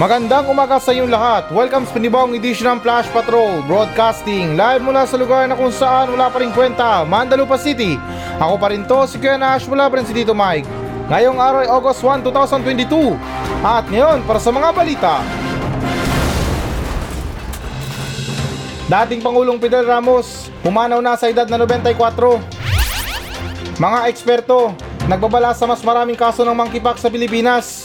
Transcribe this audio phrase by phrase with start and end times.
[0.00, 1.52] Magandang umaga sa inyong lahat.
[1.52, 6.16] Welcome sa panibawang edisyon ng Flash Patrol Broadcasting live mula sa lugar na kung saan
[6.16, 8.00] wala pa rin kwenta, Mandalupa City.
[8.40, 10.64] Ako pa rin to, si Kuya Nash mula pa rin si Tito Mike.
[11.12, 13.12] Ngayong araw ay August 1, 2022.
[13.60, 15.20] At ngayon, para sa mga balita.
[18.88, 22.40] Dating Pangulong Fidel Ramos, pumanaw na sa edad na 94.
[23.76, 24.72] Mga eksperto,
[25.04, 27.84] nagbabala sa mas maraming kaso ng monkeypox sa Pilipinas.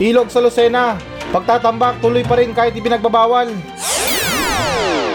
[0.00, 0.96] Ilog sa Lucena,
[1.36, 3.52] pagtatambak tuloy pa rin kahit ipinagbabawal.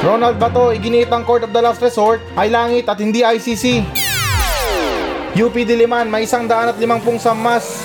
[0.06, 3.82] Ronald Bato, iginiit ang Court of the Last Resort, ay langit at hindi ICC.
[5.34, 7.82] UP Diliman, may isang daan at limangpung sammas.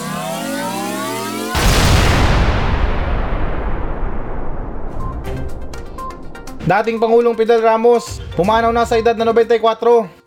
[6.62, 10.21] Dating Pangulong Fidel Ramos, pumanaw na sa edad na 94.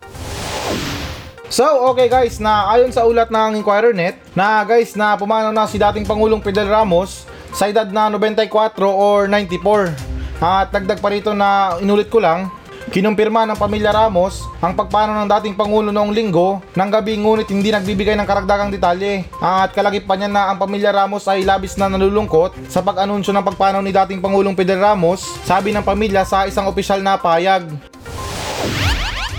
[1.46, 1.62] So,
[1.94, 6.02] okay guys, na ayon sa ulat ng Inquirer.net, na guys, na pumanaw na si dating
[6.02, 7.22] Pangulong Fidel Ramos
[7.54, 8.50] sa edad na 94
[8.82, 9.94] or 94.
[10.42, 12.50] At dagdag pa rito na inulit ko lang,
[12.90, 17.70] kinumpirma ng pamilya Ramos ang pagpanaw ng dating Pangulo noong linggo ng gabi ngunit hindi
[17.70, 19.22] nagbibigay ng karagdagang detalye.
[19.38, 23.46] At kalagip pa niya na ang pamilya Ramos ay labis na nalulungkot sa pag-anunsyo ng
[23.46, 27.70] pagpanaw ni dating Pangulong Fidel Ramos, sabi ng pamilya sa isang opisyal na payag.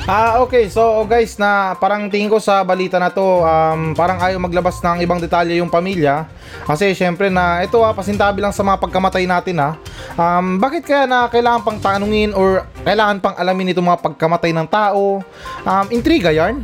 [0.07, 0.71] Ah, okay.
[0.71, 5.03] So, guys, na parang tingin ko sa balita na to, um, parang ayaw maglabas ng
[5.03, 6.31] ibang detalye yung pamilya.
[6.63, 9.75] Kasi syempre na ito ah, pasintabi lang sa mga pagkamatay natin ah.
[10.15, 14.67] Um, bakit kaya na kailangan pang tanungin or kailangan pang alamin itong mga pagkamatay ng
[14.71, 15.19] tao?
[15.67, 16.63] Um, intriga yarn?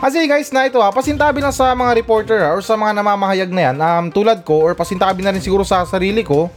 [0.00, 3.52] Kasi guys na ito ha, pasintabi lang sa mga reporter ha, or sa mga namamahayag
[3.52, 6.48] na yan, um, tulad ko or pasintabi na rin siguro sa sarili ko.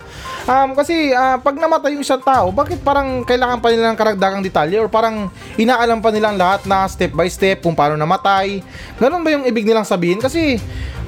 [0.48, 4.40] Um, kasi uh, pag namatay yung isang tao, bakit parang kailangan pa nila ng karagdagang
[4.40, 5.28] detalye or parang
[5.60, 8.64] inaalam pa nilang lahat na step by step kung paano namatay.
[8.96, 10.24] Ganun ba yung ibig nilang sabihin?
[10.24, 10.56] Kasi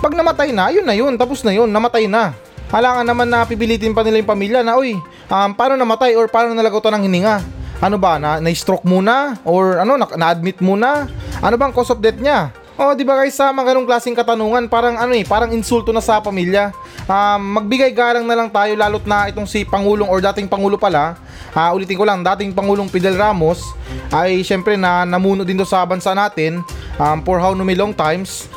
[0.03, 2.35] pag namatay na, yun na yun, tapos na yun, namatay na.
[2.67, 4.99] Halangan naman na pipilitin pa nila yung pamilya na, uy,
[5.31, 7.35] um, paano namatay or paano nalagotan ng hininga?
[7.79, 9.39] Ano ba, na, na-stroke muna?
[9.47, 11.07] Or ano, na- na-admit muna?
[11.45, 12.49] Ano bang cause of death niya?
[12.73, 16.01] Oh, di ba guys, sa mga ganung klaseng katanungan, parang ano eh, parang insulto na
[16.01, 16.73] sa pamilya.
[17.05, 21.15] Um, magbigay galang na lang tayo lalot na itong si Pangulong or dating Pangulo pala.
[21.53, 23.61] Uh, ulitin ko lang, dating Pangulong Fidel Ramos
[24.09, 26.65] ay syempre na namuno din do sa bansa natin
[26.97, 28.49] um, for how many long times.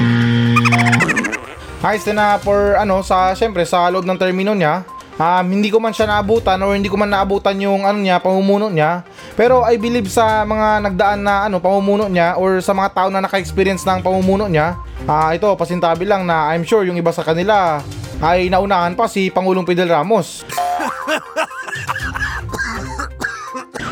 [1.79, 4.83] Ayos din na for ano sa syempre sa loob ng termino niya.
[5.19, 8.71] Um, hindi ko man siya naabutan or hindi ko man naabutan yung ano niya, pamumuno
[8.71, 9.03] niya.
[9.35, 13.19] Pero I believe sa mga nagdaan na ano pamumuno niya or sa mga tao na
[13.19, 14.79] naka-experience ng pamumuno niya,
[15.11, 17.83] ah uh, ito pasintabi lang na I'm sure yung iba sa kanila
[18.23, 20.47] ay naunahan pa si Pangulong Fidel Ramos.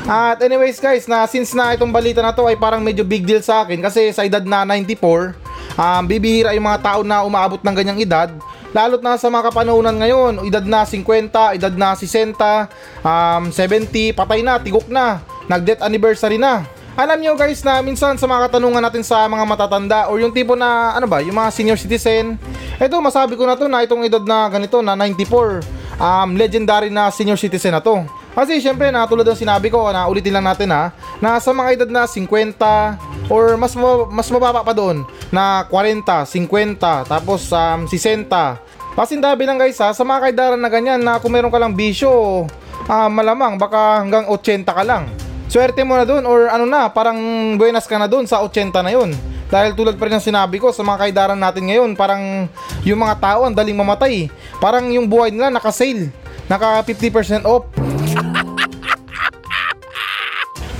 [0.06, 3.42] At anyways guys, na since na itong balita na to ay parang medyo big deal
[3.42, 5.34] sa akin kasi sa edad na 94,
[5.74, 8.30] um, bibihira yung mga tao na umaabot ng ganyang edad
[8.76, 12.36] Lalo't na sa mga kapanahunan ngayon, edad na 50, edad na 60,
[13.00, 16.60] um, 70, patay na, tigok na, nag-death anniversary na.
[16.92, 20.52] Alam nyo guys na minsan sa mga katanungan natin sa mga matatanda or yung tipo
[20.52, 22.36] na ano ba, yung mga senior citizen.
[22.76, 25.64] Ito masabi ko na to na itong edad na ganito na 94,
[25.96, 28.04] um, legendary na senior citizen na to.
[28.36, 30.92] Kasi syempre na tulad ng sinabi ko na ulitin lang natin ha,
[31.24, 33.72] na sa mga edad na 50 or mas
[34.12, 38.28] mas mababa pa doon na 40, 50, tapos um, 60,
[38.96, 42.48] Pasindabi lang guys ha, sa mga kaidaran na ganyan na kung meron ka lang bisyo,
[42.88, 45.04] ah, malamang baka hanggang 80 ka lang.
[45.52, 47.20] Swerte mo na dun or ano na, parang
[47.60, 49.12] buenas ka na dun sa 80 na yun.
[49.52, 52.48] Dahil tulad pa rin ng sinabi ko sa mga kaidaran natin ngayon, parang
[52.88, 54.32] yung mga tao ang daling mamatay.
[54.64, 56.08] Parang yung buhay nila naka-sale,
[56.48, 57.68] naka 50% off.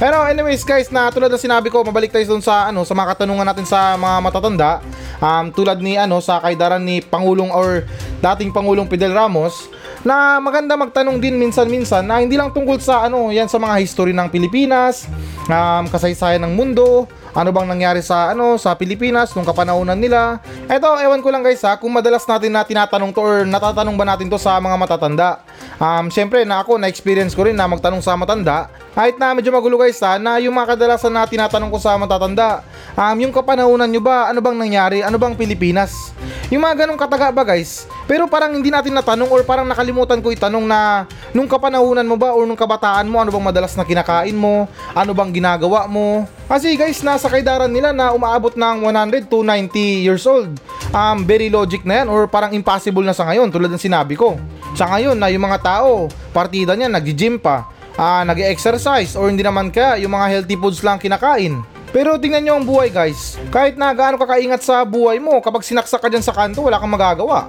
[0.00, 3.16] Pero anyways guys, na tulad ng sinabi ko, mabalik tayo dun sa ano, sa mga
[3.16, 4.81] katanungan natin sa mga matatanda.
[5.16, 7.88] Um, tulad ni ano sa kaidaran ni Pangulong or
[8.21, 9.69] dating Pangulong Fidel Ramos
[10.06, 14.15] na maganda magtanong din minsan-minsan na hindi lang tungkol sa ano, yan sa mga history
[14.15, 15.10] ng Pilipinas,
[15.50, 20.41] um, kasaysayan ng mundo, ano bang nangyari sa ano sa Pilipinas nung kapanahonan nila.
[20.72, 24.08] Eto, ewan ko lang guys ha, kung madalas natin na tinatanong to or natatanong ba
[24.08, 25.44] natin to sa mga matatanda.
[25.76, 28.72] Um, syempre na ako, na-experience ko rin na magtanong sa matanda.
[28.96, 32.64] Kahit na medyo magulo guys ha, na yung mga kadalasan na tinatanong ko sa matatanda,
[32.96, 36.16] um, yung kapanahonan nyo ba, ano bang nangyari, ano bang Pilipinas?
[36.49, 37.84] Yung mga ganong kataga ba guys?
[38.08, 42.32] Pero parang hindi natin natanong or parang nakalimutan ko itanong na nung kapanahunan mo ba
[42.32, 44.64] or nung kabataan mo ano bang madalas na kinakain mo?
[44.96, 46.25] Ano bang ginagawa mo?
[46.46, 50.50] Kasi guys, nasa kaidaran nila na umaabot ng 100 to 90 years old.
[50.94, 54.40] Um, very logic na yan or parang impossible na sa ngayon tulad ng sinabi ko.
[54.75, 59.73] Sa ngayon na yung mga tao, partida niya nagji-gym pa, uh, nag-exercise or hindi naman
[59.73, 61.61] kaya yung mga healthy foods lang kinakain.
[61.94, 63.40] Pero tingnan nyo ang buhay guys.
[63.49, 66.76] Kahit na gaano ka kaingat sa buhay mo, kapag sinaksak ka dyan sa kanto, wala
[66.76, 67.49] kang magagawa.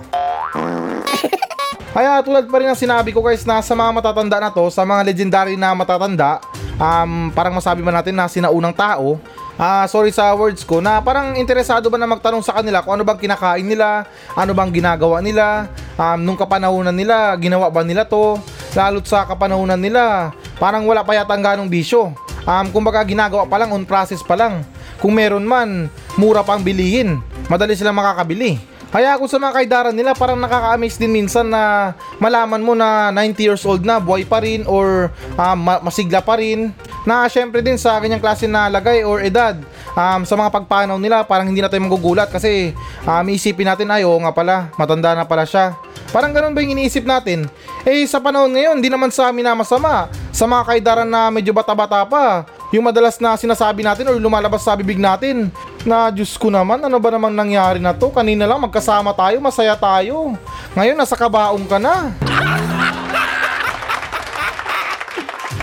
[1.97, 4.85] Kaya tulad pa rin ng sinabi ko guys na sa mga matatanda na to, sa
[4.85, 6.37] mga legendary na matatanda,
[6.77, 9.17] um, parang masabi man natin na sinaunang tao,
[9.57, 13.03] ah sorry sa words ko, na parang interesado ba na magtanong sa kanila kung ano
[13.03, 14.05] bang kinakain nila,
[14.37, 15.67] ano bang ginagawa nila,
[15.97, 18.37] um, nung kapanahunan nila, ginawa ba nila to,
[18.77, 20.31] lalo't sa kapanahunan nila,
[20.61, 22.13] parang wala pa yata ganong bisyo.
[22.47, 24.63] Um, kumbaga ginagawa pa lang, on process pa lang.
[25.03, 27.19] Kung meron man, mura pang bilihin.
[27.51, 28.76] Madali silang makakabili.
[28.87, 31.91] Kaya kung sa mga kaidaran nila, parang nakaka-amaze din minsan na
[32.23, 36.71] malaman mo na 90 years old na, buhay pa rin or ma- masigla pa rin.
[37.03, 39.59] Na syempre din sa kanyang klase na lagay or edad,
[39.95, 42.71] um, sa mga pagpanaw nila, parang hindi na tayo magugulat kasi
[43.03, 45.75] um, isipin natin, ay oo nga pala, matanda na pala siya.
[46.15, 47.51] Parang ganun ba yung iniisip natin?
[47.83, 50.07] Eh sa panahon ngayon, di naman sa amin na masama.
[50.31, 54.75] Sa mga kaidaran na medyo bata-bata pa, yung madalas na sinasabi natin or lumalabas sa
[54.75, 55.47] bibig natin
[55.87, 58.11] na Diyos ko naman, ano ba namang nangyari na to?
[58.11, 60.35] Kanina lang magkasama tayo, masaya tayo.
[60.75, 62.11] Ngayon nasa kabaong ka na.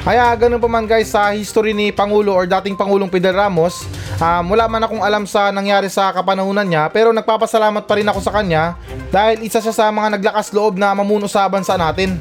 [0.04, 3.88] Kaya ganun pa man guys sa history ni Pangulo or dating Pangulong Fidel Ramos,
[4.20, 8.20] um, wala man akong alam sa nangyari sa kapanahunan niya pero nagpapasalamat pa rin ako
[8.20, 8.76] sa kanya
[9.08, 12.20] dahil isa siya sa mga naglakas loob na mamuno sa bansa natin.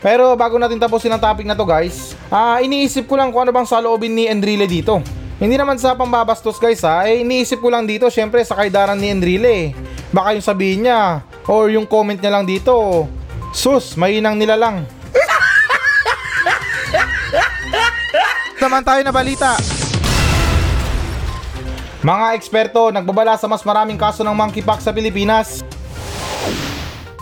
[0.00, 3.52] Pero bago natin tapusin ang topic na to guys, ah iniisip ko lang kung ano
[3.52, 5.00] bang saloobin ni Enrile dito.
[5.36, 9.12] Hindi naman sa pambabastos guys ha, eh iniisip ko lang dito syempre sa kaidaran ni
[9.12, 9.76] Enrile.
[10.12, 13.04] Baka yung sabihin niya or yung comment niya lang dito,
[13.52, 14.84] sus, mainang nila lang.
[18.62, 19.56] Naman tayo na balita.
[22.06, 25.66] Mga eksperto nagbabala sa mas maraming kaso ng monkeypox sa Pilipinas.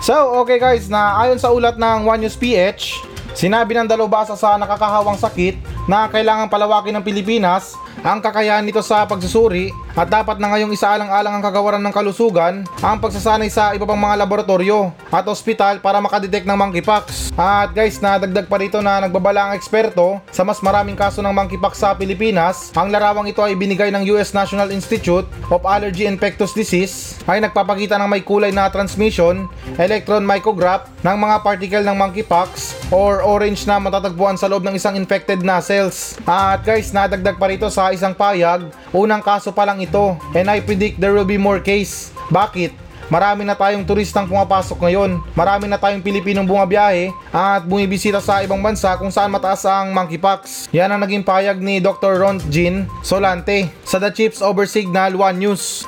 [0.04, 4.60] So, okay guys, na ayon sa ulat ng One News PH, sinabi ng dalubhasa sa
[4.60, 5.56] nakakahawang sakit
[5.88, 7.72] na kailangan palawakin ng Pilipinas
[8.04, 12.98] ang kakayahan nito sa pagsusuri at dapat na ngayong isaalang-alang ang kagawaran ng kalusugan ang
[12.98, 17.30] pagsasanay sa iba pang mga laboratorio at ospital para makadetect ng monkeypox.
[17.38, 21.78] At guys, nadagdag pa rito na nagbabala ang eksperto sa mas maraming kaso ng monkeypox
[21.78, 22.74] sa Pilipinas.
[22.74, 27.42] Ang larawang ito ay binigay ng US National Institute of Allergy and Infectious Disease ay
[27.44, 29.44] nagpapakita ng may kulay na transmission,
[29.76, 34.96] electron micrograph ng mga particle ng monkeypox or orange na matatagpuan sa loob ng isang
[34.96, 36.16] infected na cells.
[36.24, 40.64] At guys, nadagdag pa rito sa isang payag, unang kaso pa lang ito and I
[40.64, 42.10] predict there will be more case.
[42.32, 42.84] Bakit?
[43.12, 45.20] Marami na tayong turistang pumapasok ngayon.
[45.36, 50.72] Marami na tayong Pilipinong bumabiyahe at bumibisita sa ibang bansa kung saan mataas ang monkeypox.
[50.72, 52.16] Yan ang naging payag ni Dr.
[52.16, 55.84] Ron Jean Solante sa The Chiefs Over Signal 1 News.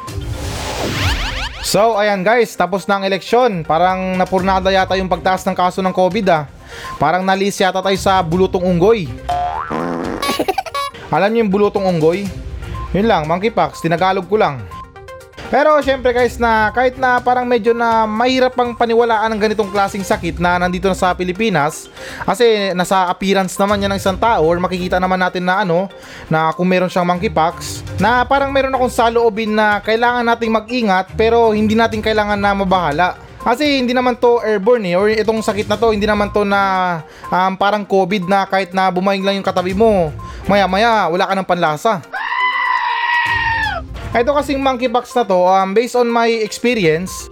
[1.66, 3.66] So, ayan guys, tapos na ang eleksyon.
[3.66, 6.46] Parang napurnada yata yung pagtaas ng kaso ng COVID ah.
[7.00, 9.08] Parang nalis yata tayo sa bulutong unggoy.
[11.16, 12.45] Alam niyo yung bulutong unggoy?
[12.94, 14.62] Yun lang, monkeypox, tinagalog ko lang.
[15.46, 20.02] Pero syempre guys na kahit na parang medyo na mahirap pang paniwalaan ng ganitong klaseng
[20.02, 21.86] sakit na nandito na sa Pilipinas
[22.26, 25.86] kasi nasa appearance naman yan ng isang tao or makikita naman natin na ano
[26.26, 31.54] na kung meron siyang monkeypox na parang meron akong saloobin na kailangan nating mag-ingat pero
[31.54, 33.08] hindi natin kailangan na mabahala.
[33.46, 36.98] Kasi hindi naman to airborne eh, or itong sakit na to, hindi naman to na
[37.30, 40.10] um, parang COVID na kahit na bumaing lang yung katabi mo,
[40.50, 42.02] maya maya wala ka ng panlasa.
[44.14, 47.26] Ito kasing monkeypox na to, um, based on my experience,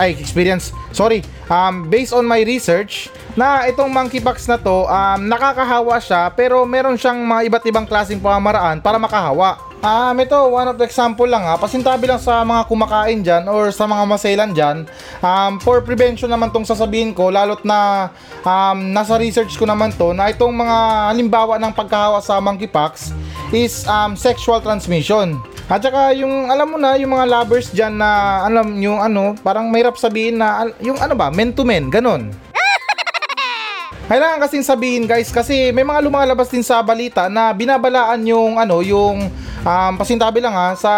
[0.00, 1.20] ay experience, sorry,
[1.52, 6.96] um, based on my research, na itong monkeypox na to, um, nakakahawa siya pero meron
[6.96, 9.69] siyang mga iba't ibang klaseng pamamaraan para makahawa.
[9.80, 13.72] Um, ito, one of the example lang ha, pasintabi lang sa mga kumakain dyan or
[13.72, 14.76] sa mga maselan dyan,
[15.24, 18.12] um, for prevention naman tong sasabihin ko, lalot na
[18.44, 23.16] um, nasa research ko naman to, na itong mga halimbawa ng pagkahawa sa monkeypox
[23.56, 25.40] is um, sexual transmission.
[25.64, 29.72] At saka yung alam mo na yung mga lovers diyan na alam yung ano, parang
[29.72, 32.28] mahirap sabihin na yung ano ba, men to men, ganun.
[34.12, 38.84] Kailangan kasing sabihin guys kasi may mga lumalabas din sa balita na binabalaan yung ano,
[38.84, 39.32] yung
[39.64, 40.92] um, pasintabi lang ha sa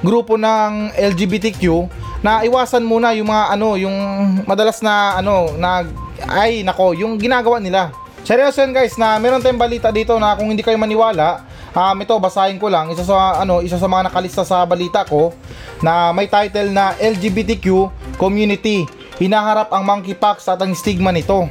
[0.00, 1.88] grupo ng LGBTQ
[2.20, 3.96] na iwasan muna yung mga ano, yung
[4.44, 5.84] madalas na ano, na
[6.28, 7.92] ay nako, yung ginagawa nila.
[8.20, 11.40] Seryoso yan guys na meron tayong balita dito na kung hindi kayo maniwala,
[11.72, 15.32] um, ito basahin ko lang isa sa ano, isa sa mga nakalista sa balita ko
[15.80, 17.88] na may title na LGBTQ
[18.20, 18.84] community
[19.20, 21.48] hinaharap ang monkeypox at ang stigma nito.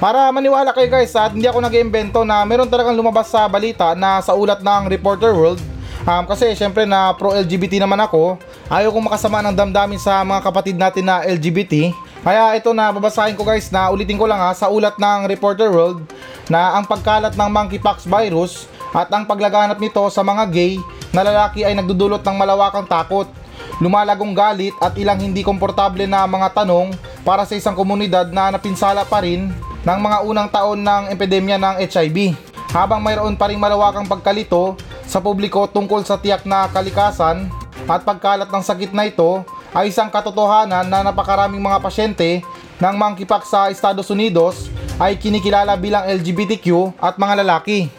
[0.00, 4.24] Para maniwala kayo guys at hindi ako nag-iimbento na meron talagang lumabas sa balita na
[4.24, 5.60] sa ulat ng Reporter World
[6.00, 8.40] Um, kasi syempre na pro-LGBT naman ako,
[8.72, 11.92] ayaw kong makasama ng damdamin sa mga kapatid natin na LGBT.
[12.24, 15.68] Kaya ito na babasahin ko guys na ulitin ko lang ha sa ulat ng Reporter
[15.68, 16.00] World
[16.48, 18.64] na ang pagkalat ng monkeypox virus
[18.96, 20.80] at ang paglaganap nito sa mga gay
[21.12, 23.28] na lalaki ay nagdudulot ng malawakang takot,
[23.76, 29.04] lumalagong galit at ilang hindi komportable na mga tanong para sa isang komunidad na napinsala
[29.04, 29.52] pa rin
[29.84, 32.36] ng mga unang taon ng epidemya ng HIV.
[32.70, 37.50] Habang mayroon pa rin malawakang pagkalito sa publiko tungkol sa tiyak na kalikasan
[37.88, 39.42] at pagkalat ng sakit na ito
[39.74, 42.44] ay isang katotohanan na napakaraming mga pasyente
[42.78, 44.70] ng monkeypox sa Estados Unidos
[45.00, 47.90] ay kinikilala bilang LGBTQ at mga lalaki.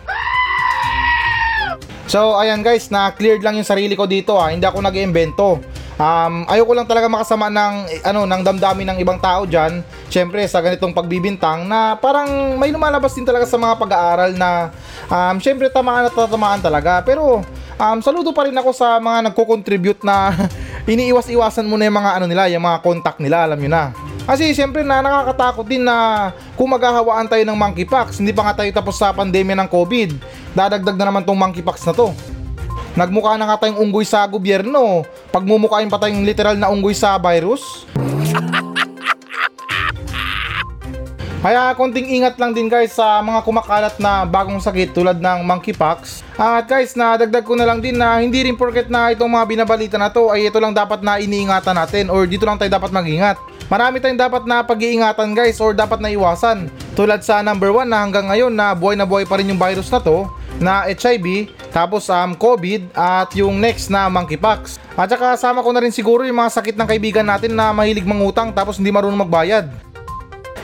[2.11, 5.63] So ayan guys, na cleared lang yung sarili ko dito ah, hindi ako nag-iimbento.
[6.01, 9.85] Um, ayoko lang talaga makasama ng ano ng damdamin ng ibang tao diyan.
[10.09, 14.73] Syempre sa ganitong pagbibintang na parang may lumalabas din talaga sa mga pag-aaral na
[15.05, 17.05] um, syempre tamaan at tatamaan talaga.
[17.05, 17.45] Pero
[17.77, 20.33] um, saludo pa rin ako sa mga nagko-contribute na
[20.89, 23.93] iniiwas-iwasan muna yung mga ano nila, yung mga contact nila, alam niyo na.
[24.25, 28.73] Kasi siyempre na nakakatakot din na kung maghahawaan tayo ng monkeypox, hindi pa nga tayo
[28.73, 30.09] tapos sa pandemya ng COVID,
[30.57, 32.09] dadagdag na naman tong monkeypox na to.
[32.91, 37.87] Nagmukha na nga tayong unggoy sa gobyerno, pagmumukain pa tayong literal na unggoy sa virus.
[41.41, 46.21] Kaya konting ingat lang din guys sa mga kumakalat na bagong sakit tulad ng monkeypox.
[46.37, 49.97] At guys, nadagdag ko na lang din na hindi rin porket na itong mga binabalita
[49.97, 53.41] na to ay ito lang dapat na iniingatan natin or dito lang tayo dapat mag-ingat.
[53.73, 56.69] Marami tayong dapat na pag-iingatan guys or dapat na iwasan.
[56.93, 59.89] Tulad sa number 1 na hanggang ngayon na buhay na buhay pa rin yung virus
[59.89, 60.29] na to
[60.59, 64.81] na HIV, tapos um, COVID at yung next na monkeypox.
[64.97, 68.05] At saka kasama ko na rin siguro yung mga sakit ng kaibigan natin na mahilig
[68.05, 69.71] mangutang tapos hindi marunong magbayad.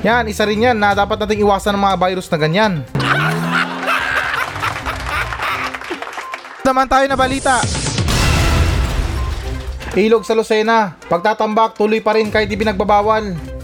[0.05, 2.73] Yan, isa rin yan na dapat nating iwasan ng mga virus na ganyan.
[6.67, 7.57] Naman tayo na balita.
[9.97, 13.56] Ilog sa Lucena, pagtatambak tuloy pa rin kahit di pinagbabawal.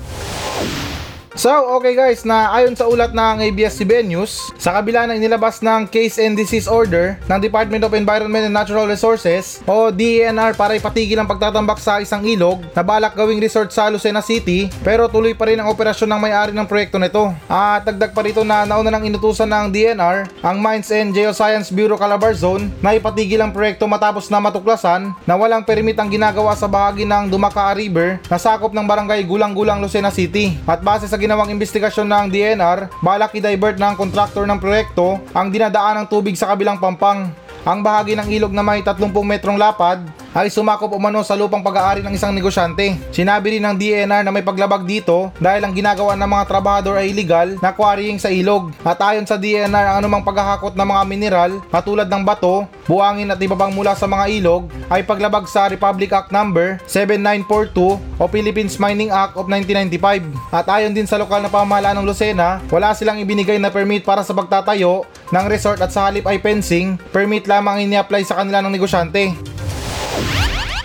[1.33, 1.49] So,
[1.81, 6.21] okay guys, na ayon sa ulat ng ABS-CBN News, sa kabila ng inilabas ng Case
[6.21, 11.25] and Disease Order ng Department of Environment and Natural Resources o DENR para ipatigil ang
[11.25, 15.57] pagtatambak sa isang ilog na balak gawing resort sa Lucena City, pero tuloy pa rin
[15.57, 17.33] ang operasyon ng may-ari ng proyekto nito.
[17.49, 21.97] At dagdag pa rito na nauna nang inutusan ng DNR ang Mines and Geoscience Bureau
[21.97, 26.69] Calabar Zone na ipatigil ang proyekto matapos na matuklasan na walang permit ang ginagawa sa
[26.69, 30.61] bahagi ng Dumaca River na sakop ng barangay Gulang-Gulang Lucena City.
[30.69, 36.03] At base sa ginawang investigasyon ng DNR, balak i-divert ng kontraktor ng proyekto ang dinadaan
[36.03, 37.32] ng tubig sa kabilang pampang.
[37.63, 42.01] Ang bahagi ng ilog na may 30 metrong lapad ay sumakop umano sa lupang pag-aari
[42.01, 42.97] ng isang negosyante.
[43.13, 47.13] Sinabi rin ng DNR na may paglabag dito dahil ang ginagawa ng mga trabahador ay
[47.13, 48.73] illegal na quarrying sa ilog.
[48.81, 53.39] At ayon sa DNR, ang anumang paghahakot ng mga mineral katulad ng bato, buhangin at
[53.39, 58.81] iba pang mula sa mga ilog ay paglabag sa Republic Act number 7942 o Philippines
[58.81, 60.25] Mining Act of 1995.
[60.49, 64.25] At ayon din sa lokal na pamahalaan ng Lucena, wala silang ibinigay na permit para
[64.25, 68.73] sa pagtatayo ng resort at sa halip ay fencing, permit lamang ini-apply sa kanila ng
[68.73, 69.53] negosyante.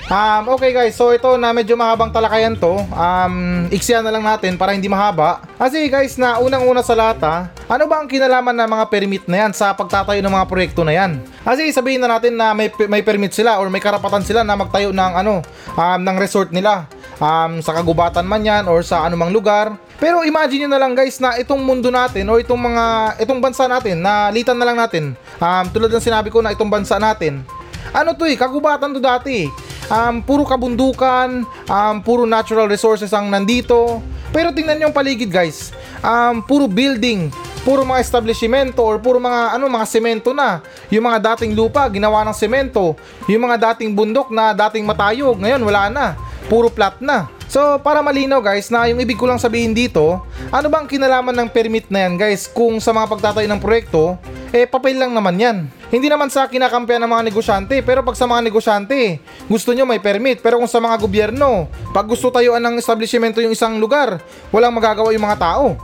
[0.08, 2.80] Um, okay guys, so ito na medyo mahabang talakayan to.
[2.96, 5.44] Um, iksiyan na lang natin para hindi mahaba.
[5.60, 7.36] Kasi guys, na unang-una sa lahat ha,
[7.68, 10.96] ano ba ang kinalaman ng mga permit na yan sa pagtatayo ng mga proyekto na
[10.96, 11.20] yan?
[11.44, 14.96] Kasi sabihin na natin na may, may permit sila or may karapatan sila na magtayo
[14.96, 15.44] ng ano,
[15.76, 16.88] um, ng resort nila.
[17.20, 19.76] Um, sa kagubatan man yan or sa anumang lugar.
[20.00, 22.84] Pero imagine nyo na lang guys na itong mundo natin o itong mga,
[23.20, 25.12] itong bansa natin, na litan na lang natin.
[25.36, 27.44] Um, tulad ng sinabi ko na itong bansa natin.
[27.92, 34.00] Ano to eh, kagubatan to dati um, puro kabundukan, um, puro natural resources ang nandito.
[34.28, 35.72] Pero tingnan niyo ang paligid guys.
[36.04, 37.32] Um, puro building,
[37.64, 40.60] puro mga establishmento or puro mga ano mga semento na.
[40.92, 42.94] Yung mga dating lupa ginawa ng semento.
[43.26, 46.06] Yung mga dating bundok na dating matayog, ngayon wala na.
[46.48, 47.28] Puro flat na.
[47.48, 50.20] So, para malinaw guys, na yung ibig ko lang sabihin dito,
[50.52, 54.20] ano bang kinalaman ng permit na yan guys kung sa mga pagtatayo ng proyekto,
[54.52, 55.56] eh papel lang naman yan.
[55.88, 60.00] Hindi naman sa kinakampihan ng mga negosyante, pero pag sa mga negosyante, gusto nyo may
[60.00, 60.44] permit.
[60.44, 64.20] Pero kung sa mga gobyerno, pag gusto tayuan ng establishmento yung isang lugar,
[64.52, 65.76] walang magagawa yung mga tao.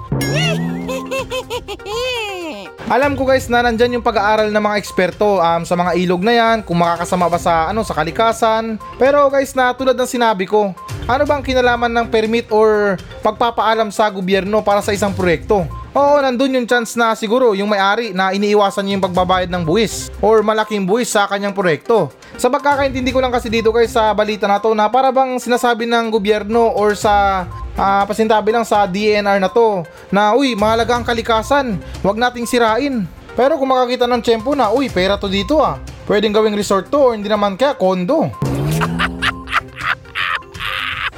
[2.84, 6.36] Alam ko guys na nandyan yung pag-aaral ng mga eksperto um, sa mga ilog na
[6.36, 8.76] yan, kung makakasama ba sa, ano, sa kalikasan.
[9.00, 14.08] Pero guys na tulad ng sinabi ko, ano bang kinalaman ng permit or pagpapaalam sa
[14.08, 15.68] gobyerno para sa isang proyekto?
[15.94, 20.10] Oo, nandun yung chance na siguro yung may-ari na iniiwasan niya yung pagbabayad ng buwis
[20.18, 22.10] or malaking buwis sa kanyang proyekto.
[22.34, 25.86] Sa pagkakaintindi ko lang kasi dito guys sa balita na to na para bang sinasabi
[25.86, 27.46] ng gobyerno or sa
[27.78, 33.06] uh, pasintabi lang sa DNR na to na uy mahalaga ang kalikasan, wag nating sirain.
[33.38, 35.78] Pero kung makakita ng tiyempo na uy pera to dito ah,
[36.10, 38.34] pwedeng gawing resort to or hindi naman kaya kondo.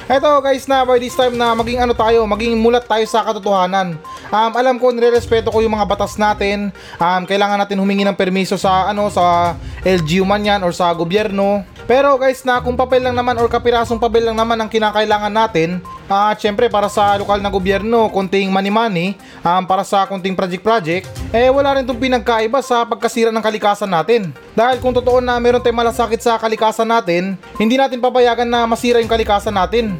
[0.07, 3.99] Eto guys na by this time na maging ano tayo, maging mulat tayo sa katotohanan.
[4.31, 6.71] um, alam ko nirerespeto ko yung mga batas natin.
[6.95, 11.67] Um, kailangan natin humingi ng permiso sa ano sa LGU man yan or sa gobyerno.
[11.91, 15.83] Pero guys na kung papel lang naman or kapirasong papel lang naman ang kinakailangan natin,
[16.07, 21.03] at syempre para sa lokal na gobyerno, konting money-money, um, para sa konting project-project,
[21.35, 24.31] eh wala rin itong pinagkaiba sa pagkasira ng kalikasan natin.
[24.55, 29.03] Dahil kung totoo na meron tayong malasakit sa kalikasan natin, hindi natin papayagan na masira
[29.03, 29.99] yung kalikasan natin.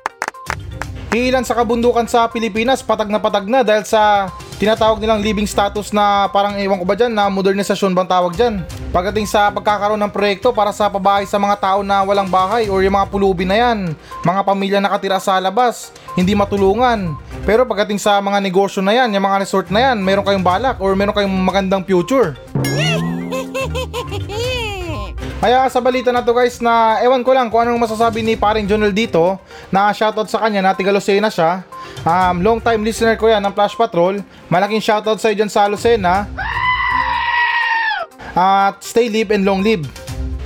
[1.15, 4.27] Ilan sa kabundukan sa Pilipinas patag na patag na dahil sa
[4.59, 8.67] tinatawag nilang living status na parang ewan ko ba dyan na modernisasyon bang tawag dyan.
[8.95, 12.79] Pagdating sa pagkakaroon ng proyekto para sa pabahay sa mga tao na walang bahay or
[12.79, 13.91] yung mga pulubi na yan,
[14.23, 17.19] mga pamilya nakatira sa labas, hindi matulungan.
[17.43, 20.79] Pero pagdating sa mga negosyo na yan, yung mga resort na yan, meron kayong balak
[20.79, 22.39] or meron kayong magandang future.
[25.43, 28.65] Kaya sa balita na to guys na ewan ko lang kung anong masasabi ni paring
[28.65, 29.43] Jonel dito
[29.75, 31.67] na shoutout sa kanya na tiga Lucena siya.
[32.07, 34.23] Um, long time listener ko yan ng Flash Patrol.
[34.47, 36.31] Malaking shoutout sa dyan sa Lucena.
[38.35, 39.87] At stay live and long live.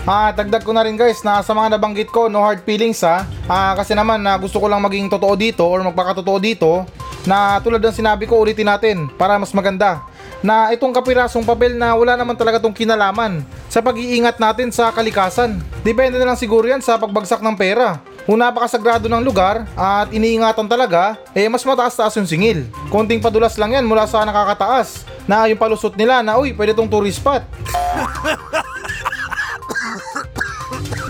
[0.09, 3.29] Ah, dagdag ko na rin guys na sa mga nabanggit ko, no hard feelings ha.
[3.49, 6.85] Ah, kasi naman na gusto ko lang maging totoo dito or magpakatotoo dito
[7.29, 10.01] na tulad ng sinabi ko ulitin natin para mas maganda
[10.41, 15.59] na itong kapirasong papel na wala naman talaga tong kinalaman sa pag-iingat natin sa kalikasan.
[15.83, 17.99] Depende na lang siguro yan sa pagbagsak ng pera.
[18.29, 22.69] Kung napakasagrado ng lugar at iniingatan talaga, eh mas mataas-taas yung singil.
[22.93, 26.89] Konting padulas lang yan mula sa nakakataas na yung palusot nila na uy pwede tong
[26.89, 27.41] tourist spot.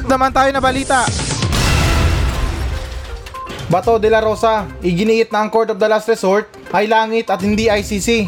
[0.08, 1.04] Naman tayo na balita.
[3.68, 7.44] Bato de la Rosa, iginiit na ang Court of the Last Resort ay langit at
[7.44, 8.24] hindi ICC.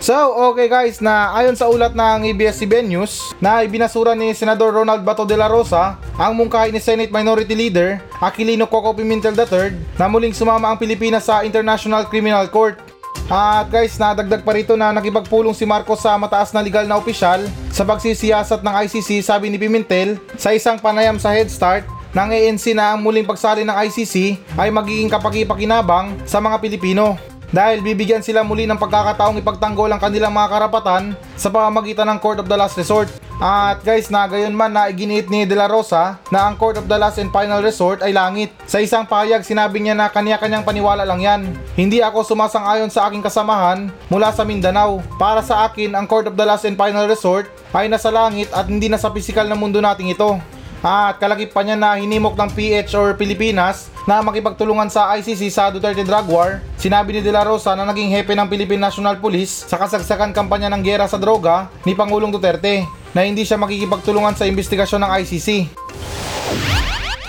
[0.00, 0.16] So,
[0.50, 5.22] okay guys, na ayon sa ulat ng ABS-CBN News na ibinasura ni Senador Ronald Bato
[5.22, 10.34] de la Rosa ang mungkahi ni Senate Minority Leader Aquilino Coco Pimentel III na muling
[10.34, 12.89] sumama ang Pilipinas sa International Criminal Court.
[13.30, 17.46] At guys, nadagdag pa rito na nakipagpulong si Marcos sa mataas na legal na opisyal
[17.70, 22.74] sa pagsisiyasat ng ICC sabi ni Pimentel sa isang panayam sa Head Start ng ANC
[22.74, 28.46] na ang muling pagsali ng ICC ay magiging kapakipakinabang sa mga Pilipino dahil bibigyan sila
[28.46, 32.78] muli ng pagkakataong ipagtanggol ang kanilang mga karapatan sa pamamagitan ng Court of the Last
[32.78, 33.10] Resort.
[33.40, 36.84] At guys, na gayon man na iginiit ni De La Rosa na ang Court of
[36.84, 38.52] the Last and Final Resort ay langit.
[38.68, 41.40] Sa isang pahayag, sinabi niya na kanya-kanyang paniwala lang yan.
[41.72, 45.00] Hindi ako sumasang-ayon sa aking kasamahan mula sa Mindanao.
[45.16, 48.68] Para sa akin, ang Court of the Last and Final Resort ay nasa langit at
[48.68, 50.36] hindi nasa pisikal na mundo nating ito.
[50.80, 55.68] At kalakip pa niya na hinimok ng PH or Pilipinas na makipagtulungan sa ICC sa
[55.68, 56.64] Duterte Drug War.
[56.80, 60.72] Sinabi ni De La Rosa na naging hepe ng Philippine National Police sa kasagsagan kampanya
[60.72, 65.48] ng gera sa droga ni Pangulong Duterte na hindi siya makikipagtulungan sa investigasyon ng ICC.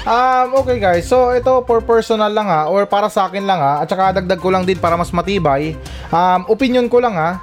[0.01, 3.85] Um, okay guys, so ito for personal lang ha, or para sa akin lang ha,
[3.85, 5.77] at saka dagdag ko lang din para mas matibay.
[6.09, 7.37] Um, opinion ko lang ha,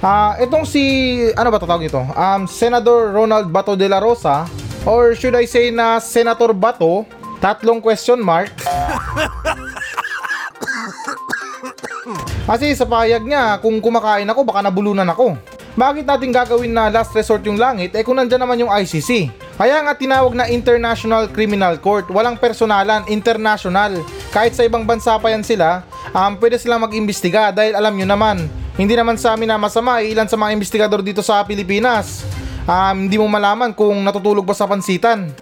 [0.00, 0.80] Ah, uh, itong si
[1.36, 2.00] ano ba tatawag nito?
[2.00, 4.48] Um, Senador Ronald Bato de la Rosa
[4.86, 7.04] or should I say na Senator Bato?
[7.40, 8.52] Tatlong question mark.
[12.50, 15.38] Kasi sa payag niya, kung kumakain ako, baka nabulunan ako.
[15.78, 19.30] Bakit natin gagawin na last resort yung langit eh kung nandyan naman yung ICC?
[19.54, 24.02] Kaya nga tinawag na International Criminal Court, walang personalan, international.
[24.34, 28.50] Kahit sa ibang bansa pa yan sila, um, pwede silang mag-imbestiga dahil alam nyo naman,
[28.74, 32.26] hindi naman sa amin na masama, ilan sa mga investigador dito sa Pilipinas.
[32.70, 35.34] Um, hindi mo malaman kung natutulog ba sa pansitan.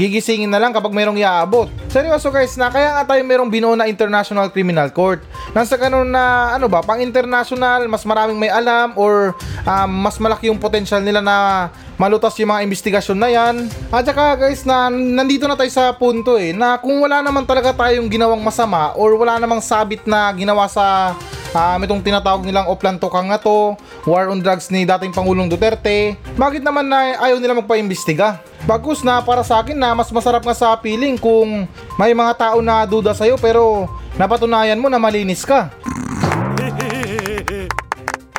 [0.00, 1.68] Gigisingin na lang kapag mayroong iaabot.
[1.92, 5.20] Seryoso guys na kaya nga tayo mayroong binuo na International Criminal Court.
[5.52, 9.36] Nasa ganun na ano ba, pang international, mas maraming may alam or
[9.68, 11.68] um, mas malaki yung potential nila na
[12.00, 13.68] malutas yung mga investigasyon na yan.
[13.92, 17.76] At saka guys na nandito na tayo sa punto eh na kung wala naman talaga
[17.76, 21.12] tayong ginawang masama or wala namang sabit na ginawa sa
[21.54, 23.74] um, itong tinatawag nilang Oplantokan nga to,
[24.06, 28.42] war on drugs ni dating Pangulong Duterte, bakit naman na ayaw nila magpaimbestiga?
[28.68, 31.64] Bagus na para sa akin na mas masarap nga sa feeling kung
[31.96, 33.88] may mga tao na duda sa'yo pero
[34.20, 35.72] napatunayan mo na malinis ka.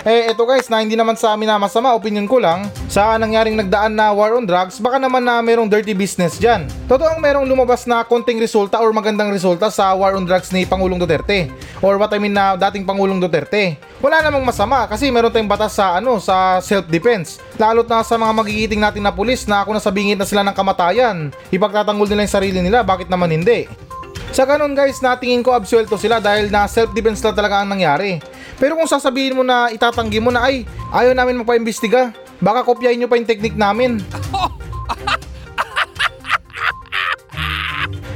[0.02, 3.54] Eh, eto guys, na hindi naman sa amin na masama, opinion ko lang, sa nangyaring
[3.54, 6.66] nagdaan na war on drugs, baka naman na merong dirty business dyan.
[6.90, 10.98] Totoong merong lumabas na konting resulta or magandang resulta sa war on drugs ni Pangulong
[10.98, 11.54] Duterte.
[11.86, 13.78] Or what I mean na dating Pangulong Duterte.
[14.02, 17.38] Wala namang masama kasi meron tayong batas sa ano sa self-defense.
[17.62, 20.58] Lalo't na sa mga magigiting natin na pulis na kung nasa bingit na sila ng
[20.58, 23.70] kamatayan, ipagtatanggol nila yung sarili nila, bakit naman hindi?
[24.32, 28.24] Sa ganun guys, natingin ko absuelto sila dahil na self-defense lang talaga ang nangyari.
[28.62, 33.10] Pero kung sasabihin mo na itatanggi mo na ay ayaw namin magpaimbestiga, baka kopyahin nyo
[33.10, 33.98] pa yung technique namin.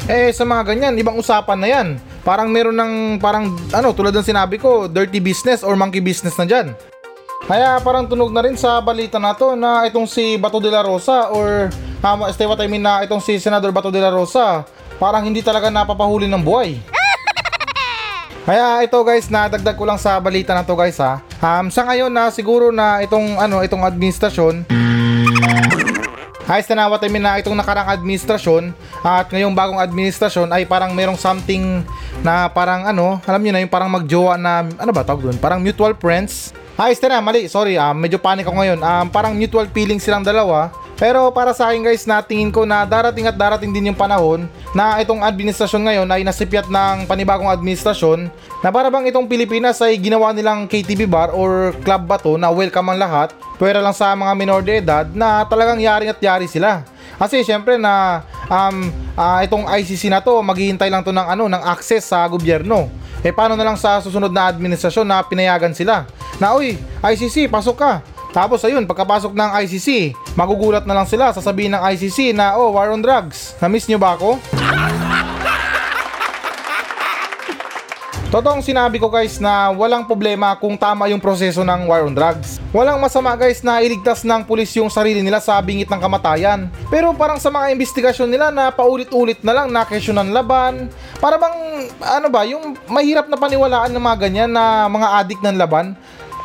[0.06, 1.88] Eh sa mga ganyan, ibang usapan na yan.
[2.22, 6.46] Parang meron ng parang ano tulad ng sinabi ko, dirty business or monkey business na
[6.46, 6.78] dyan.
[7.50, 10.86] Kaya parang tunog na rin sa balita na to na itong si Bato de la
[10.86, 11.74] Rosa or
[12.06, 14.62] um, stay what I mean na itong si Senador Bato de la Rosa
[15.02, 16.78] parang hindi talaga napapahuli ng buhay.
[18.46, 21.18] Kaya ito guys, nadagdag ko lang sa balita na to guys ha.
[21.42, 24.70] Um, sa ngayon na siguro na itong ano itong administrasyon
[26.46, 28.70] Ayos na nawat I mean na itong nakarang administrasyon
[29.02, 31.82] at ngayong bagong administrasyon ay parang merong something
[32.22, 35.38] na parang ano, alam niyo na yung parang magjowa na ano ba tawag doon?
[35.42, 36.54] Parang mutual friends.
[36.78, 38.78] Ayos na na, mali, sorry, ah, medyo panic ako ngayon.
[38.78, 40.70] Um, parang mutual feelings silang dalawa.
[40.96, 44.48] Pero para sa akin guys, na tingin ko na darating at darating din yung panahon
[44.72, 48.32] na itong administrasyon ngayon ay nasipyat ng panibagong administrasyon
[48.64, 52.48] na para bang itong Pilipinas ay ginawa nilang KTV bar or club ba to na
[52.48, 56.48] welcome ang lahat pwera lang sa mga minor de edad na talagang yaring at yari
[56.48, 56.88] sila.
[57.16, 61.64] Kasi syempre na um, ah, itong ICC na to maghihintay lang to ng ano ng
[61.64, 62.88] access sa gobyerno.
[63.26, 66.06] Eh paano na lang sa susunod na administrasyon na pinayagan sila?
[66.38, 67.94] Na uy, ICC, pasok ka.
[68.36, 72.92] Tapos ayun, pagkapasok ng ICC, magugulat na lang sila, sasabihin ng ICC na, oh, war
[72.92, 73.56] on drugs.
[73.64, 74.38] Na-miss nyo ba ako?
[78.36, 82.60] Totoong sinabi ko guys na walang problema kung tama yung proseso ng war on drugs.
[82.76, 86.68] Walang masama guys na iligtas ng pulis yung sarili nila sa bingit ng kamatayan.
[86.92, 90.92] Pero parang sa mga investigasyon nila na paulit-ulit na lang na ng laban.
[91.24, 95.56] Para bang ano ba yung mahirap na paniwalaan ng mga ganyan na mga adik ng
[95.56, 95.96] laban.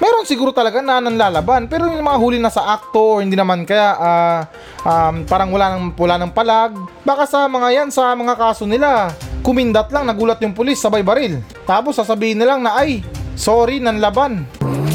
[0.01, 3.69] Meron siguro talaga na nanlalaban pero yung mga huli na sa akto or hindi naman
[3.69, 4.41] kaya ah,
[4.81, 6.73] um, parang wala nang wala ng palag.
[7.05, 9.13] Baka sa mga yan sa mga kaso nila
[9.45, 11.45] kumindat lang nagulat yung pulis sabay baril.
[11.69, 13.05] Tapos sasabihin na lang na ay
[13.37, 14.49] sorry nanlaban.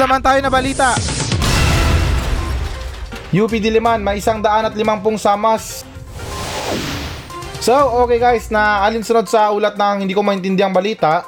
[0.00, 0.92] Naman tayo na balita.
[3.34, 5.82] UP Diliman, may isang daan at limampung samas
[7.64, 7.72] So,
[8.04, 11.24] okay guys, na alinsunod sa ulat ng hindi ko maintindihan balita.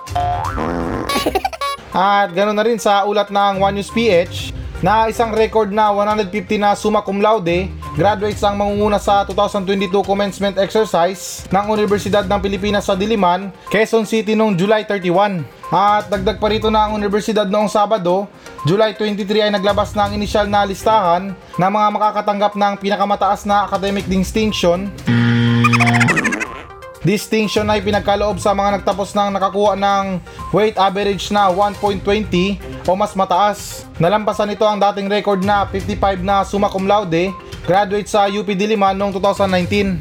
[1.97, 4.53] At ganoon na rin sa ulat ng One News PH
[4.85, 6.29] na isang record na 150
[6.61, 12.85] na summa cum laude graduates ang mangunguna sa 2022 commencement exercise ng Universidad ng Pilipinas
[12.85, 15.41] sa Diliman, Quezon City noong July 31.
[15.73, 18.29] At dagdag pa rito na ang universidad noong Sabado,
[18.69, 24.05] July 23 ay naglabas ng inisyal na listahan ng mga makakatanggap ng pinakamataas na academic
[24.05, 24.93] distinction
[27.07, 30.05] Distinction ay pinagkaloob sa mga nagtapos ng nakakuha ng
[30.57, 33.85] weight average na 1.20 o mas mataas.
[34.01, 37.29] Nalampasan nito ang dating record na 55 na summa cum laude,
[37.69, 40.01] graduate sa UP Diliman noong 2019.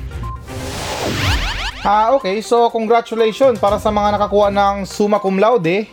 [1.84, 2.40] Ah, okay.
[2.40, 5.92] So, congratulations para sa mga nakakuha ng summa cum laude.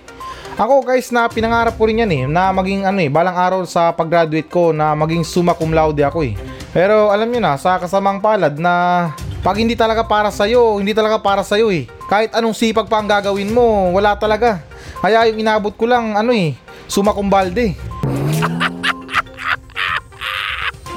[0.53, 3.89] Ako guys na pinangarap ko rin yan eh na maging ano eh balang araw sa
[3.89, 6.37] pag-graduate ko na maging summa cum laude ako eh.
[6.77, 9.09] Pero alam niyo na sa kasamang palad na
[9.41, 11.89] pag hindi talaga para sa hindi talaga para sa eh.
[12.13, 14.61] Kahit anong sipag pa ang gagawin mo, wala talaga.
[15.01, 16.53] Kaya yung inabot ko lang ano eh,
[16.85, 17.73] summa cum balde.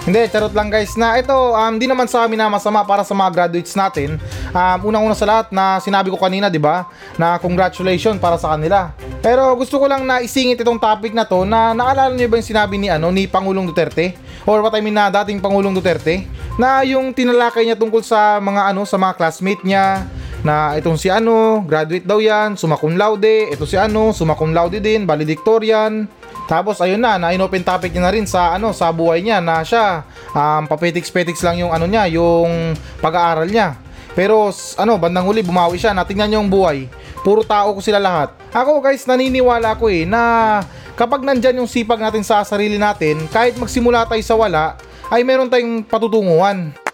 [0.06, 3.16] Hindi, charot lang guys na ito, um, di naman sa amin na masama para sa
[3.16, 4.20] mga graduates natin.
[4.52, 6.92] Um, unang-una sa lahat na sinabi ko kanina, di ba?
[7.16, 8.92] Na congratulations para sa kanila.
[9.24, 12.50] Pero gusto ko lang na isingit itong topic na to na naalala niyo ba yung
[12.52, 14.20] sinabi ni ano ni Pangulong Duterte?
[14.44, 16.28] Or what I mean na dating Pangulong Duterte?
[16.60, 20.04] Na yung tinalakay niya tungkol sa mga ano sa mga classmate niya
[20.46, 25.10] na itong si ano, graduate daw yan, summa laude, ito si ano, summa laude din,
[25.10, 26.06] valedictorian.
[26.46, 29.66] Tapos ayun na, na inopen topic niya na rin sa ano sa buhay niya na
[29.66, 30.06] siya
[30.38, 33.82] um, papetiks-petiks lang yung ano niya, yung pag-aaral niya.
[34.14, 36.86] Pero ano, bandang huli bumawi siya, natingnan niyo yung buhay.
[37.26, 38.38] Puro tao ko sila lahat.
[38.54, 40.62] Ako guys, naniniwala ko eh na
[40.94, 44.78] kapag nandyan yung sipag natin sa sarili natin, kahit magsimula tayo sa wala,
[45.10, 46.85] ay meron tayong patutunguhan.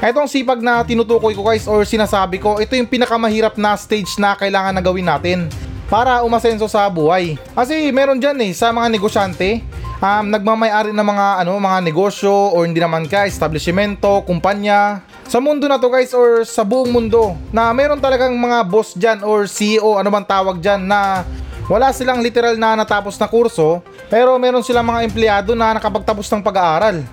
[0.00, 4.32] Etong sipag na tinutukoy ko guys or sinasabi ko, ito yung pinakamahirap na stage na
[4.32, 5.44] kailangan na gawin natin
[5.92, 7.36] para umasenso sa buhay.
[7.52, 9.60] Kasi meron dyan eh, sa mga negosyante,
[10.00, 15.04] um, nagmamayari ng mga ano mga negosyo or hindi naman ka establishmento, kumpanya.
[15.28, 19.20] Sa mundo na to guys or sa buong mundo na meron talagang mga boss dyan
[19.20, 21.28] or CEO ano bang tawag dyan na
[21.68, 26.40] wala silang literal na natapos na kurso pero meron silang mga empleyado na nakapagtapos ng
[26.40, 27.04] pag-aaral.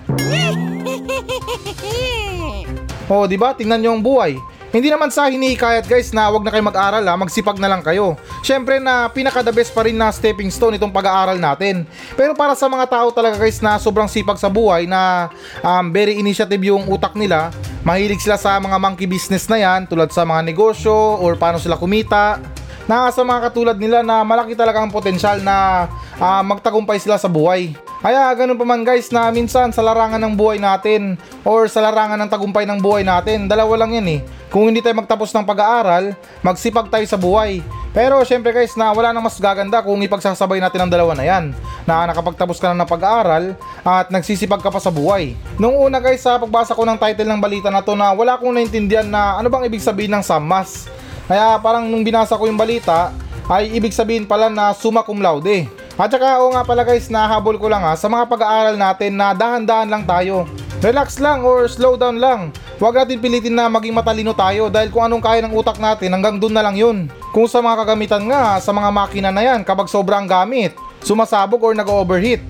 [3.08, 3.56] Oh, di ba?
[3.56, 4.36] Tingnan niyo ang buhay.
[4.68, 8.20] Hindi naman sa hinihikayat guys na wag na kayo mag-aral ha, magsipag na lang kayo.
[8.44, 11.88] Syempre na pinaka the best pa rin na stepping stone itong pag-aaral natin.
[12.12, 15.32] Pero para sa mga tao talaga guys na sobrang sipag sa buhay na
[15.64, 17.48] um, very initiative yung utak nila,
[17.80, 21.80] mahilig sila sa mga monkey business na yan tulad sa mga negosyo or paano sila
[21.80, 22.36] kumita.
[22.84, 25.88] Na sa mga katulad nila na malaki talaga ang potensyal na
[26.20, 27.72] ah, magtagumpay sila sa buhay.
[27.98, 32.14] Kaya ganun pa man guys na minsan sa larangan ng buhay natin or sa larangan
[32.22, 34.20] ng tagumpay ng buhay natin, dalawa lang yan eh.
[34.54, 36.14] Kung hindi tayo magtapos ng pag-aaral,
[36.46, 37.58] magsipag tayo sa buhay.
[37.90, 41.50] Pero syempre guys na wala nang mas gaganda kung ipagsasabay natin ang dalawa na yan.
[41.90, 45.34] Na nakapagtapos ka na ng pag-aaral at nagsisipag ka pa sa buhay.
[45.58, 48.54] Nung una guys sa pagbasa ko ng title ng balita na to na wala akong
[48.54, 50.86] naintindihan na ano bang ibig sabihin ng sammas.
[51.26, 53.10] Kaya parang nung binasa ko yung balita
[53.50, 55.77] ay ibig sabihin pala na summa cum laude.
[55.98, 59.34] At saka oo nga pala guys, nahabol ko lang ha, sa mga pag-aaral natin na
[59.34, 60.46] dahan-dahan lang tayo.
[60.78, 62.54] Relax lang or slow down lang.
[62.78, 66.38] Huwag natin pilitin na maging matalino tayo dahil kung anong kaya ng utak natin hanggang
[66.38, 67.10] doon na lang yun.
[67.34, 70.70] Kung sa mga kagamitan nga, sa mga makina na yan kapag sobrang gamit,
[71.02, 72.46] sumasabog or nag-overheat.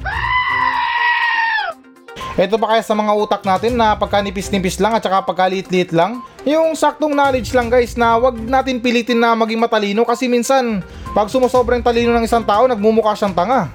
[2.38, 6.22] Ito pa kaya sa mga utak natin na pagkanipis-nipis lang at saka pagkaliit-liit lang?
[6.46, 10.78] Yung saktong knowledge lang guys na wag natin pilitin na maging matalino kasi minsan
[11.10, 13.66] pag sumusobrang talino ng isang tao nagmumukha siyang tanga.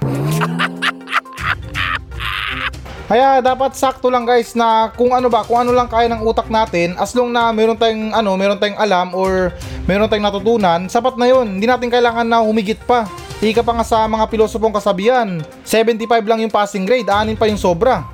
[3.12, 6.48] Kaya dapat sakto lang guys na kung ano ba, kung ano lang kaya ng utak
[6.48, 9.52] natin as long na meron tayong ano, meron tayong alam or
[9.84, 11.60] meron tayong natutunan, sapat na 'yun.
[11.60, 13.04] Hindi natin kailangan na humigit pa.
[13.44, 17.60] Ika pa nga sa mga pilosopong kasabihan, 75 lang yung passing grade, anin pa yung
[17.60, 18.13] sobra.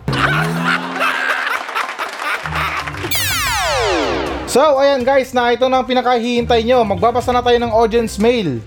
[4.51, 6.83] So, ayan guys, na ito na ang pinakahihintay nyo.
[6.83, 8.59] Magbabasa na tayo ng audience mail.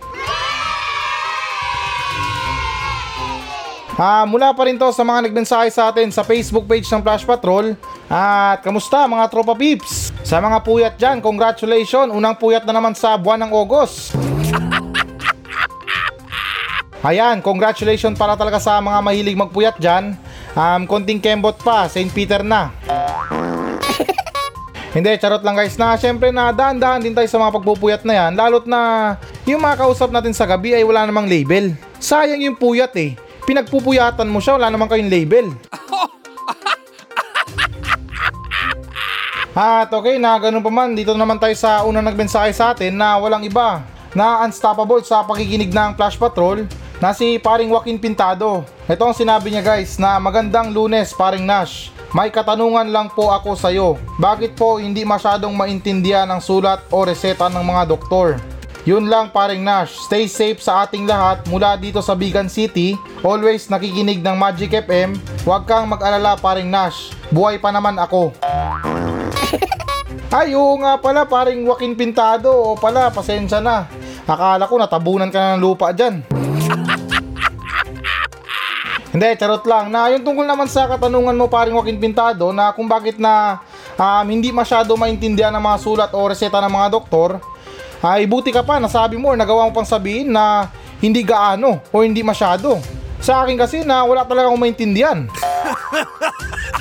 [3.99, 7.27] Ah, mula pa rin to sa mga nagmensahe sa atin sa Facebook page ng Flash
[7.27, 7.75] Patrol.
[8.07, 10.15] At kamusta mga tropa peeps?
[10.23, 12.15] Sa mga puyat dyan, congratulations.
[12.15, 14.15] Unang puyat na naman sa buwan ng August.
[17.11, 20.15] Ayan, congratulations para talaga sa mga mahilig magpuyat dyan.
[20.53, 22.13] Um, konting kembot pa, St.
[22.13, 22.69] Peter na.
[24.93, 28.37] Hindi, charot lang guys na syempre na dahan-dahan din tayo sa mga pagpupuyat na yan
[28.37, 32.93] Lalot na yung mga kausap natin sa gabi ay wala namang label Sayang yung puyat
[33.01, 33.17] eh
[33.49, 35.49] Pinagpupuyatan mo siya, wala namang kayong label
[39.57, 43.17] At okay na ganun pa man, dito naman tayo sa unang nagmensahe sa atin na
[43.17, 43.81] walang iba
[44.13, 46.69] na unstoppable sa pakikinig ng Flash Patrol
[47.03, 48.63] na si paring Joaquin Pintado.
[48.87, 51.91] Ito ang sinabi niya guys na magandang lunes paring Nash.
[52.15, 53.99] May katanungan lang po ako sa iyo.
[54.23, 58.39] Bakit po hindi masyadong maintindihan ang sulat o reseta ng mga doktor?
[58.87, 59.99] Yun lang paring Nash.
[60.07, 62.95] Stay safe sa ating lahat mula dito sa Bigan City.
[63.19, 65.19] Always nakikinig ng Magic FM.
[65.43, 67.11] Huwag kang mag-alala paring Nash.
[67.35, 68.31] Buhay pa naman ako.
[70.39, 72.47] Ay, oo nga pala, paring Joaquin Pintado.
[72.47, 73.91] O pala, pasensya na.
[74.23, 76.42] Akala ko natabunan ka na ng lupa dyan.
[79.13, 79.93] Hindi, charot lang.
[79.93, 83.61] Na yung tungkol naman sa katanungan mo paring Joaquin Pintado na kung bakit na
[83.93, 87.37] um, hindi masyado maintindihan ng mga sulat o reseta ng mga doktor,
[88.01, 90.65] ay buti ka pa, nasabi mo or nagawa mo pang sabihin na
[90.97, 92.81] hindi gaano o hindi masyado.
[93.21, 95.29] Sa akin kasi na wala talaga akong maintindihan.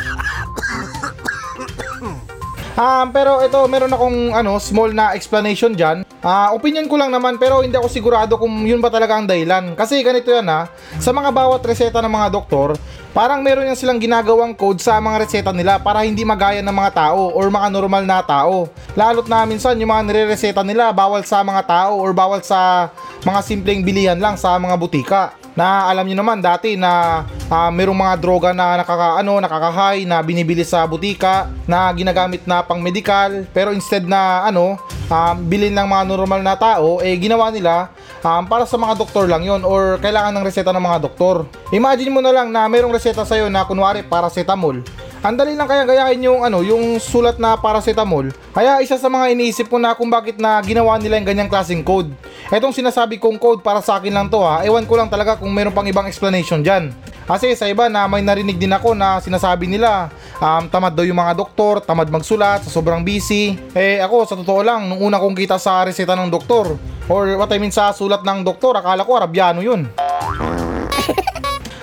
[2.73, 6.09] Um, pero ito, meron akong ano, small na explanation dyan.
[6.23, 9.77] Ah, opinion ko lang naman pero hindi ako sigurado kung yun ba talaga ang dahilan.
[9.77, 10.71] Kasi ganito yan ha,
[11.03, 12.79] sa mga bawat reseta ng mga doktor,
[13.13, 16.95] parang meron yan silang ginagawang code sa mga reseta nila para hindi magaya ng mga
[16.95, 18.71] tao or mga normal na tao.
[18.97, 22.89] Lalot na minsan yung mga nire-reseta nila bawal sa mga tao or bawal sa
[23.27, 27.97] mga simpleng bilihan lang sa mga butika na alam niyo naman dati na uh, merong
[27.97, 33.45] mga droga na nakaka ano nakakahay na binibili sa butika na ginagamit na pang medical
[33.53, 34.81] pero instead na ano
[35.12, 37.93] um, bilhin ng mga normal na tao eh ginawa nila
[38.25, 41.45] um, para sa mga doktor lang yon or kailangan ng reseta ng mga doktor.
[41.75, 44.81] Imagine mo na lang na merong reseta sa na kunwari paracetamol
[45.23, 48.35] ang dali lang kaya gayahin yung ano, yung sulat na paracetamol.
[48.51, 51.87] Kaya isa sa mga iniisip ko na kung bakit na ginawa nila yung ganyang klaseng
[51.87, 52.11] code.
[52.51, 54.67] Etong sinasabi kong code para sa akin lang to ha.
[54.67, 56.91] Ewan ko lang talaga kung meron pang ibang explanation diyan.
[57.23, 60.11] Kasi sa iba na may narinig din ako na sinasabi nila
[60.43, 63.55] um, tamad daw yung mga doktor, tamad magsulat, sa sobrang busy.
[63.79, 66.75] Eh ako sa totoo lang, nung una kong kita sa reseta ng doktor
[67.07, 69.87] or what I mean sa sulat ng doktor, akala ko Arabiano yun.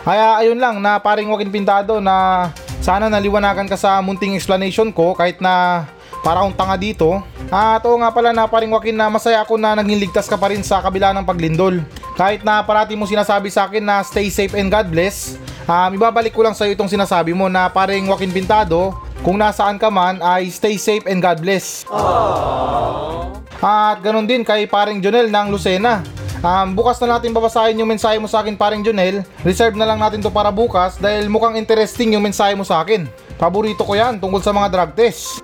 [0.04, 5.12] Kaya ayun lang na paring Joaquin Pintado na sana naliwanagan ka sa munting explanation ko
[5.16, 5.86] kahit na
[6.24, 7.20] para akong tanga dito.
[7.50, 10.52] At oo nga pala na paring Joaquin na masaya ako na naging ligtas ka pa
[10.52, 11.82] rin sa kabila ng paglindol.
[12.20, 16.36] Kahit na parati mo sinasabi sa akin na stay safe and God bless, um, ibabalik
[16.36, 18.92] ko lang sa iyo itong sinasabi mo na paring Joaquin Pintado,
[19.24, 21.84] kung nasaan ka man ay stay safe and God bless.
[21.88, 23.36] Aww.
[23.60, 26.00] At ganun din kay paring Jonel ng Lucena.
[26.40, 29.28] Um, bukas na natin babasahin yung mensahe mo sa akin paring Jonel.
[29.44, 33.12] Reserve na lang natin to para bukas dahil mukhang interesting yung mensahe mo sa akin.
[33.36, 35.44] Paborito ko yan tungkol sa mga drug test.